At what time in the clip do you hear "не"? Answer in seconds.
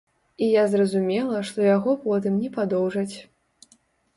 2.47-2.51